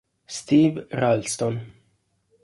Steve 0.35 0.89
Ralston 0.97 1.61